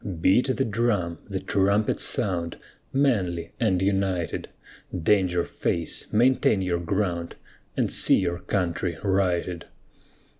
Beat 0.19 0.55
the 0.57 0.65
drum, 0.65 1.19
the 1.29 1.39
trumpet 1.39 1.99
sound, 1.99 2.57
Manly 2.91 3.51
and 3.59 3.83
united, 3.83 4.49
Danger 5.03 5.43
face, 5.43 6.11
maintain 6.11 6.63
your 6.63 6.79
ground, 6.79 7.35
And 7.77 7.93
see 7.93 8.15
your 8.17 8.39
country 8.39 8.97
righted. 9.03 9.65